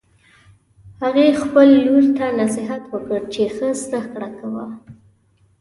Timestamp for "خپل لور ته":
1.41-2.25